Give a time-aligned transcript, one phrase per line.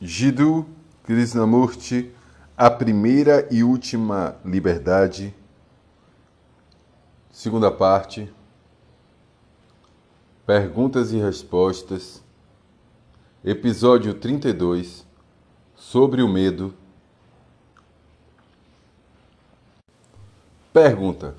[0.00, 0.66] Jiddu
[1.04, 2.12] Krishnamurti,
[2.54, 5.34] A Primeira e Última Liberdade,
[7.30, 8.30] segunda parte,
[10.44, 12.22] perguntas e respostas,
[13.42, 15.06] episódio 32,
[15.74, 16.74] sobre o medo.
[20.74, 21.34] Pergunta: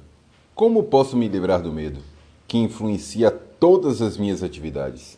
[0.55, 1.99] Como posso me livrar do medo,
[2.47, 5.15] que influencia todas as minhas atividades?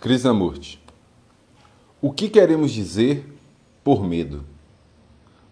[0.00, 0.80] Krishnamurti.
[2.00, 3.22] O que queremos dizer
[3.84, 4.42] por medo?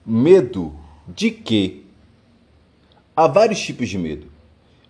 [0.06, 0.72] Medo
[1.06, 1.82] de quê?
[3.14, 4.26] Há vários tipos de medo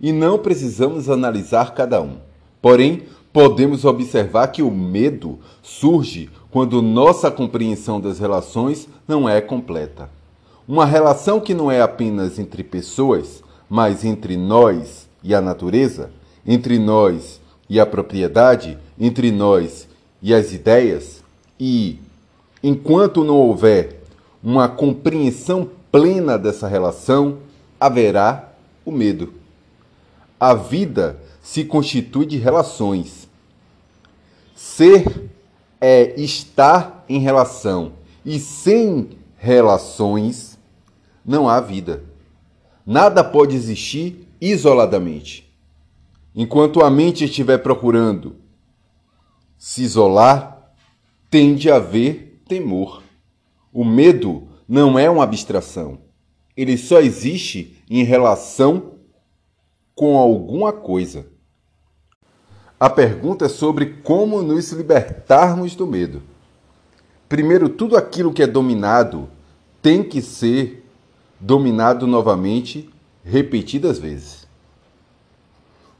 [0.01, 2.19] e não precisamos analisar cada um.
[2.63, 3.02] Porém,
[3.33, 10.09] podemos observar que o medo surge quando nossa compreensão das relações não é completa.
[10.69, 16.13] Uma relação que não é apenas entre pessoas, mas entre nós e a natureza,
[16.47, 19.89] entre nós e a propriedade, entre nós
[20.23, 21.23] e as ideias,
[21.59, 21.99] e
[22.63, 24.02] enquanto não houver
[24.43, 27.38] uma compreensão plena dessa relação,
[27.79, 28.52] haverá
[28.85, 29.35] o medo.
[30.38, 33.29] A vida se constitui de relações.
[34.55, 35.30] Ser
[35.80, 37.93] é estar em relação,
[38.25, 40.59] e sem relações
[41.25, 42.03] não há vida.
[42.85, 45.48] Nada pode existir isoladamente.
[46.41, 48.37] Enquanto a mente estiver procurando
[49.57, 50.73] se isolar,
[51.29, 53.03] tende a haver temor.
[53.73, 55.99] O medo não é uma abstração.
[56.57, 58.93] Ele só existe em relação
[59.97, 61.27] com alguma coisa.
[62.79, 66.22] A pergunta é sobre como nos libertarmos do medo.
[67.28, 69.28] Primeiro, tudo aquilo que é dominado
[69.83, 70.89] tem que ser
[71.41, 72.89] dominado novamente
[73.25, 74.38] repetidas vezes.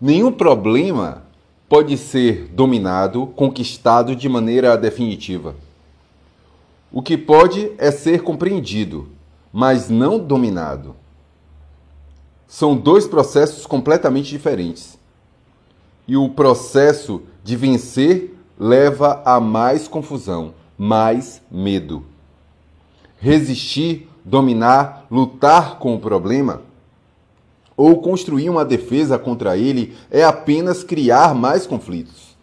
[0.01, 1.25] Nenhum problema
[1.69, 5.57] pode ser dominado, conquistado de maneira definitiva.
[6.93, 9.09] O que pode é ser compreendido,
[9.53, 10.95] mas não dominado.
[12.47, 14.97] São dois processos completamente diferentes.
[16.07, 22.05] E o processo de vencer leva a mais confusão, mais medo.
[23.19, 26.68] Resistir, dominar, lutar com o problema
[27.79, 32.37] ou construir uma defesa contra ele é apenas criar mais conflitos.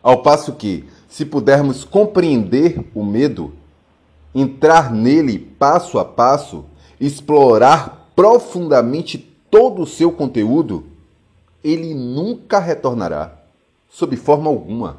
[0.00, 3.52] Ao passo que, se pudermos compreender o medo,
[4.32, 6.64] entrar nele passo a passo,
[7.00, 9.18] explorar profundamente
[9.50, 10.86] todo o seu conteúdo,
[11.64, 13.36] ele nunca retornará,
[13.90, 14.98] sob forma alguma.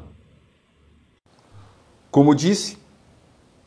[2.10, 2.76] Como disse,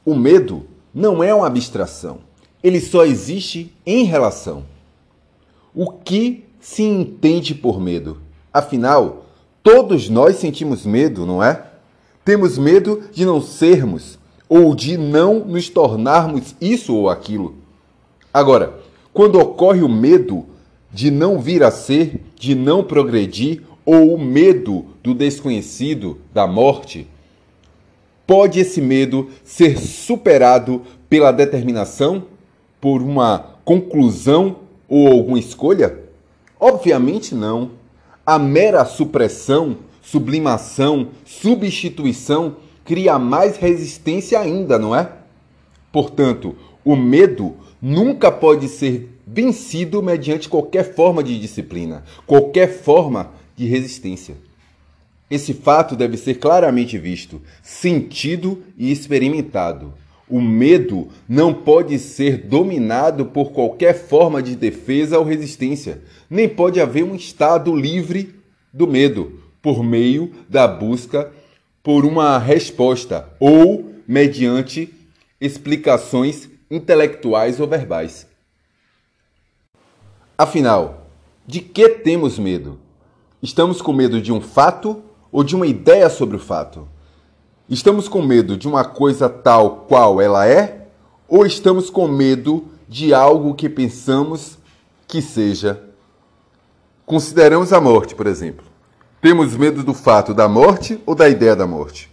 [0.05, 2.19] o medo não é uma abstração,
[2.61, 4.72] ele só existe em relação.
[5.75, 8.21] O que se entende por medo?
[8.53, 9.25] Afinal,
[9.63, 11.65] todos nós sentimos medo, não é?
[12.23, 17.55] Temos medo de não sermos ou de não nos tornarmos isso ou aquilo.
[18.31, 18.79] Agora,
[19.11, 20.45] quando ocorre o medo
[20.91, 27.07] de não vir a ser, de não progredir, ou o medo do desconhecido, da morte,
[28.27, 32.25] pode esse medo ser superado pela determinação,
[32.79, 34.57] por uma conclusão
[34.87, 35.99] ou alguma escolha?
[36.59, 37.71] Obviamente não.
[38.25, 42.55] A mera supressão, sublimação, substituição
[42.85, 45.09] cria mais resistência ainda, não é?
[45.91, 53.65] Portanto, o medo nunca pode ser vencido mediante qualquer forma de disciplina, qualquer forma de
[53.65, 54.35] resistência.
[55.29, 59.93] Esse fato deve ser claramente visto, sentido e experimentado.
[60.33, 66.81] O medo não pode ser dominado por qualquer forma de defesa ou resistência, nem pode
[66.81, 68.33] haver um estado livre
[68.73, 71.31] do medo por meio da busca
[71.83, 74.91] por uma resposta ou mediante
[75.39, 78.25] explicações intelectuais ou verbais.
[80.35, 81.11] Afinal,
[81.45, 82.79] de que temos medo?
[83.39, 86.87] Estamos com medo de um fato ou de uma ideia sobre o fato?
[87.69, 90.87] Estamos com medo de uma coisa tal qual ela é?
[91.29, 94.57] Ou estamos com medo de algo que pensamos
[95.07, 95.81] que seja?
[97.05, 98.65] Consideramos a morte, por exemplo.
[99.21, 102.11] Temos medo do fato da morte ou da ideia da morte?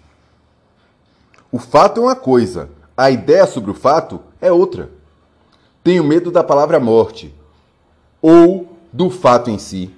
[1.51, 4.89] O fato é uma coisa, a ideia sobre o fato é outra.
[5.83, 7.35] Tenho medo da palavra morte
[8.23, 9.93] ou do fato em si.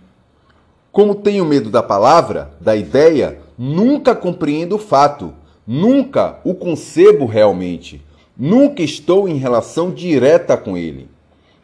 [0.91, 5.35] Como tenho medo da palavra, da ideia, nunca compreendo o fato
[5.67, 8.03] Nunca o concebo realmente.
[8.37, 11.09] Nunca estou em relação direta com ele.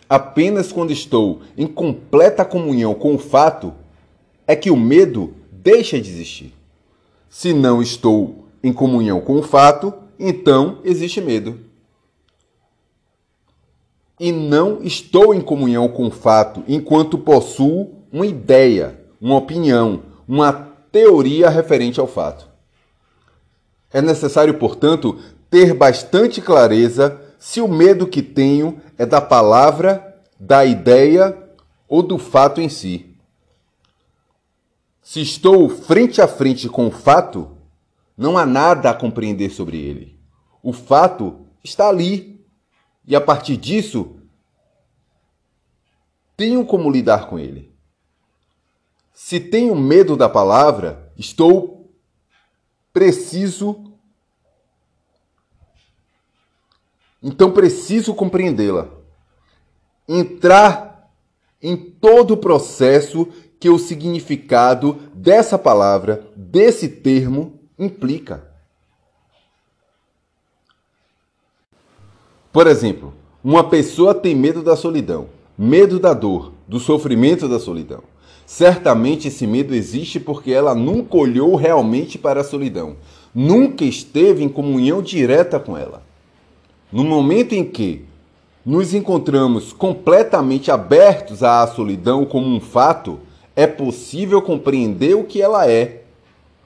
[0.09, 3.75] Apenas quando estou em completa comunhão com o fato
[4.47, 6.55] é que o medo deixa de existir.
[7.29, 11.61] Se não estou em comunhão com o fato, então existe medo.
[14.19, 20.53] E não estou em comunhão com o fato enquanto possuo uma ideia, uma opinião, uma
[20.91, 22.48] teoria referente ao fato.
[23.93, 25.19] É necessário, portanto,
[25.51, 31.37] ter bastante clareza se o medo que tenho é da palavra, da ideia
[31.89, 33.17] ou do fato em si.
[35.01, 37.57] Se estou frente a frente com o fato,
[38.17, 40.19] não há nada a compreender sobre ele.
[40.63, 42.45] O fato está ali.
[43.07, 44.17] E a partir disso,
[46.37, 47.73] tenho como lidar com ele.
[49.15, 51.78] Se tenho medo da palavra, estou
[52.99, 53.85] preciso.
[57.23, 58.89] Então preciso compreendê-la.
[60.09, 61.09] Entrar
[61.63, 63.29] em todo o processo
[63.61, 68.53] que o significado dessa palavra, desse termo, implica.
[72.53, 73.15] Por exemplo,
[73.45, 78.03] uma pessoa tem medo da solidão, medo da dor, do sofrimento da solidão.
[78.49, 82.97] Certamente esse medo existe porque ela nunca olhou realmente para a solidão,
[83.35, 86.03] nunca esteve em comunhão direta com ela.
[86.91, 88.07] No momento em que
[88.65, 93.21] nos encontramos completamente abertos à solidão como um fato,
[93.55, 96.05] é possível compreender o que ela é.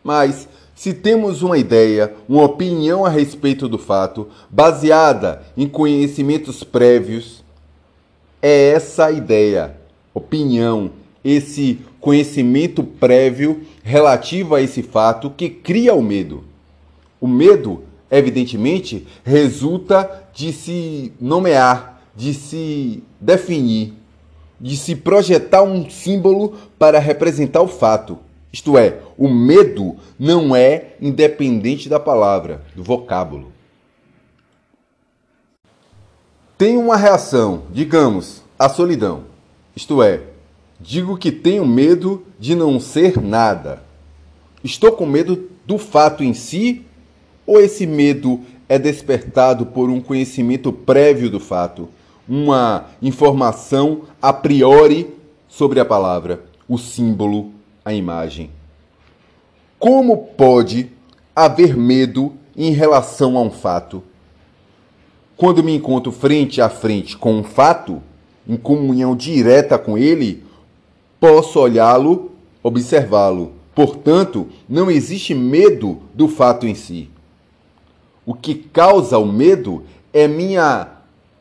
[0.04, 7.42] Mas, se temos uma ideia, uma opinião a respeito do fato, baseada em conhecimentos prévios,
[8.40, 9.76] é essa ideia,
[10.14, 16.44] opinião, esse conhecimento prévio relativo a esse fato que cria o medo.
[17.20, 23.94] O medo, evidentemente, resulta de se nomear, de se definir
[24.62, 28.16] de se projetar um símbolo para representar o fato.
[28.52, 33.50] Isto é, o medo não é independente da palavra, do vocábulo.
[36.56, 39.24] Tenho uma reação, digamos, à solidão.
[39.74, 40.20] Isto é,
[40.82, 43.82] digo que tenho medo de não ser nada.
[44.64, 46.82] Estou com medo do fato em si
[47.46, 51.88] ou esse medo é despertado por um conhecimento prévio do fato?
[52.28, 55.12] uma informação a priori
[55.48, 57.52] sobre a palavra, o símbolo,
[57.84, 58.50] a imagem.
[59.78, 60.90] Como pode
[61.34, 64.02] haver medo em relação a um fato?
[65.36, 68.00] Quando me encontro frente a frente com um fato,
[68.48, 70.44] em comunhão direta com ele,
[71.22, 72.32] posso olhá-lo,
[72.64, 73.52] observá-lo.
[73.76, 77.08] Portanto, não existe medo do fato em si.
[78.26, 80.88] O que causa o medo é minha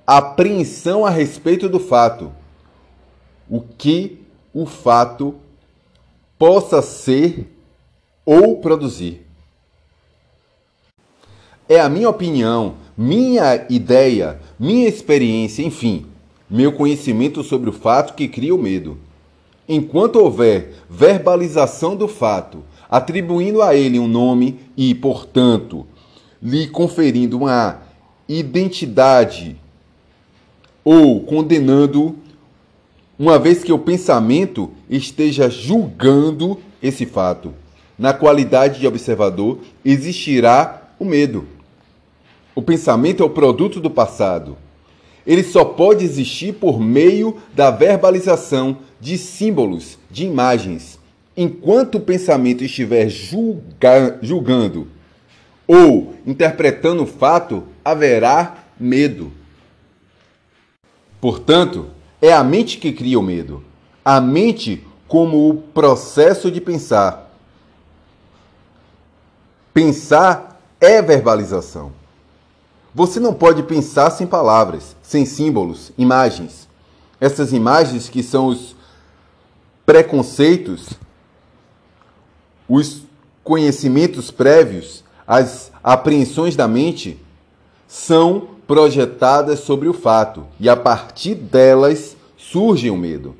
[0.06, 2.32] apreensão a respeito do fato.
[3.50, 4.20] O que
[4.54, 5.34] o fato
[6.38, 7.48] possa ser
[8.24, 9.26] ou produzir.
[11.68, 16.06] É a minha opinião, minha ideia, minha experiência, enfim,
[16.48, 19.00] meu conhecimento sobre o fato que cria o medo.
[19.74, 25.88] Enquanto houver verbalização do fato, atribuindo a ele um nome e, portanto,
[26.44, 27.80] lhe conferindo uma
[28.28, 29.56] identidade
[30.84, 32.18] ou condenando,
[33.18, 37.54] uma vez que o pensamento esteja julgando esse fato.
[37.98, 41.48] Na qualidade de observador, existirá o medo.
[42.54, 44.58] O pensamento é o produto do passado.
[45.26, 51.00] Ele só pode existir por meio da verbalização de símbolos, de imagens.
[51.36, 54.88] Enquanto o pensamento estiver julga julgando
[55.68, 59.32] ou interpretando o fato, haverá medo.
[61.22, 61.88] Portanto,
[62.22, 63.64] é a mente que cria o medo.
[64.04, 67.32] A mente como o processo de pensar.
[69.74, 72.01] Pensar é verbalização.
[72.94, 76.68] Você não pode pensar sem palavras, sem símbolos, imagens.
[77.20, 78.76] Essas imagens que são os
[79.86, 80.90] preconceitos,
[82.68, 83.04] os
[83.44, 87.18] conhecimentos prévios, as apreensões da mente,
[87.88, 93.36] são projetadas sobre o fato, e a partir delas surge o medo.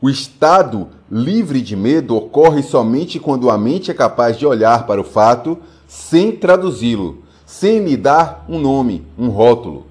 [0.00, 5.00] O estado livre de medo ocorre somente quando a mente é capaz de olhar para
[5.00, 9.86] o fato sem traduzi-lo, sem lhe dar um nome, um rótulo.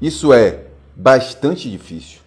[0.00, 2.20] Isso é bastante difícil,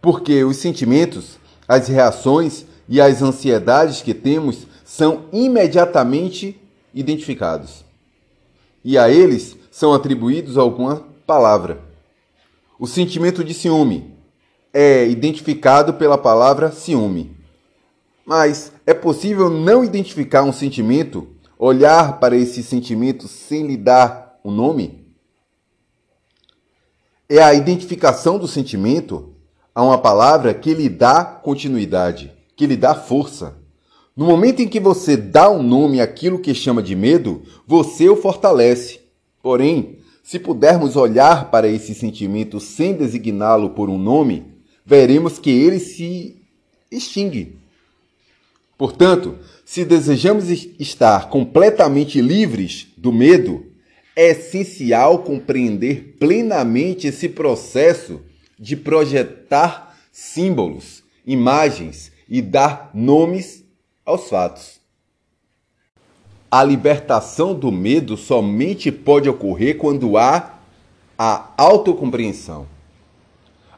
[0.00, 6.60] porque os sentimentos, as reações e as ansiedades que temos são imediatamente
[6.94, 7.84] identificados.
[8.84, 11.80] E a eles são atribuídos alguma palavra.
[12.78, 14.14] O sentimento de ciúme
[14.72, 17.36] é identificado pela palavra ciúme.
[18.24, 21.28] Mas é possível não identificar um sentimento,
[21.62, 25.04] olhar para esse sentimento sem lhe dar um nome?
[27.28, 29.34] É a identificação do sentimento
[29.74, 33.58] a uma palavra que lhe dá continuidade, que lhe dá força.
[34.16, 38.16] No momento em que você dá um nome àquilo que chama de medo, você o
[38.16, 39.00] fortalece.
[39.42, 44.46] Porém, se pudermos olhar para esse sentimento sem designá-lo por um nome,
[44.84, 46.40] veremos que ele se
[46.90, 47.58] extingue.
[48.80, 53.66] Portanto, se desejamos estar completamente livres do medo,
[54.16, 58.22] é essencial compreender plenamente esse processo
[58.58, 63.62] de projetar símbolos, imagens e dar nomes
[64.02, 64.80] aos fatos.
[66.50, 70.58] A libertação do medo somente pode ocorrer quando há
[71.18, 72.66] a autocompreensão.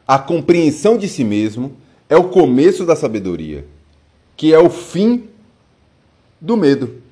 [0.07, 1.75] A compreensão de si mesmo
[2.07, 3.67] é o começo da sabedoria
[4.35, 5.29] que é o fim
[6.39, 7.02] do medo.